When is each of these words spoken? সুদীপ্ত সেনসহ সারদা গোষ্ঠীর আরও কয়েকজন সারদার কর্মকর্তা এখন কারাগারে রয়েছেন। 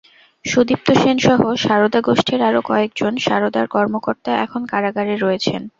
সুদীপ্ত 0.45 0.87
সেনসহ 1.01 1.39
সারদা 1.57 1.99
গোষ্ঠীর 2.01 2.41
আরও 2.41 2.61
কয়েকজন 2.65 3.13
সারদার 3.17 3.65
কর্মকর্তা 3.67 4.31
এখন 4.45 4.61
কারাগারে 4.65 5.13
রয়েছেন। 5.17 5.61